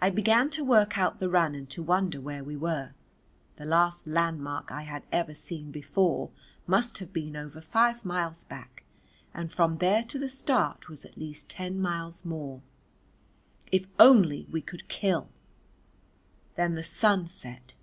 I 0.00 0.10
began 0.10 0.50
to 0.50 0.64
work 0.64 0.98
out 0.98 1.20
the 1.20 1.30
run 1.30 1.54
and 1.54 1.70
to 1.70 1.80
wonder 1.80 2.20
where 2.20 2.42
we 2.42 2.56
were. 2.56 2.90
The 3.54 3.64
last 3.64 4.04
landmark 4.04 4.72
I 4.72 4.82
had 4.82 5.04
ever 5.12 5.32
seen 5.32 5.70
before 5.70 6.30
must 6.66 6.98
have 6.98 7.12
been 7.12 7.36
over 7.36 7.60
five 7.60 8.04
miles 8.04 8.42
back 8.42 8.82
and 9.32 9.52
from 9.52 9.78
there 9.78 10.02
to 10.02 10.18
the 10.18 10.28
start 10.28 10.88
was 10.88 11.04
at 11.04 11.16
least 11.16 11.48
ten 11.48 11.80
miles 11.80 12.24
more. 12.24 12.62
If 13.70 13.86
only 14.00 14.48
we 14.50 14.60
could 14.60 14.88
kill! 14.88 15.28
Then 16.56 16.74
the 16.74 16.82
sun 16.82 17.28
set. 17.28 17.74